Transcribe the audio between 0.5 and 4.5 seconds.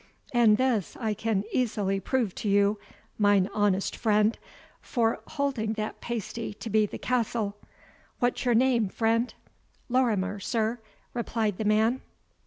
this I can easily prove to you, mine honest friend;